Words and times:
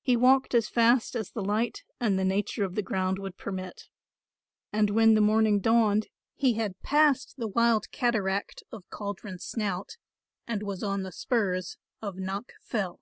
He 0.00 0.16
walked 0.16 0.54
as 0.54 0.70
fast 0.70 1.14
as 1.14 1.30
the 1.30 1.44
light 1.44 1.84
and 2.00 2.18
the 2.18 2.24
nature 2.24 2.64
of 2.64 2.76
the 2.76 2.82
ground 2.82 3.18
would 3.18 3.36
permit, 3.36 3.90
and 4.72 4.88
when 4.88 5.12
the 5.12 5.20
morning 5.20 5.60
dawned 5.60 6.06
he 6.34 6.54
had 6.54 6.80
passed 6.80 7.34
the 7.36 7.46
wild 7.48 7.90
cataract 7.90 8.62
of 8.72 8.88
Caldron 8.88 9.38
Snout 9.38 9.98
and 10.46 10.62
was 10.62 10.82
on 10.82 11.02
the 11.02 11.12
spurs 11.12 11.76
of 12.00 12.16
Knock 12.16 12.54
Fell. 12.62 13.00